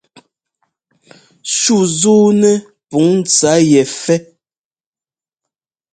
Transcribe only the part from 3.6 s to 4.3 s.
yɛ fɛ́.